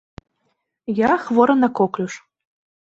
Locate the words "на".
1.63-1.69